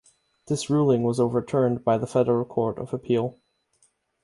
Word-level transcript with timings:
This 0.47 0.67
ruling 0.67 1.03
was 1.03 1.19
overturned 1.19 1.83
by 1.83 1.99
the 1.99 2.07
Federal 2.07 2.43
Court 2.43 2.79
of 2.79 2.91
Appeal. 2.91 3.37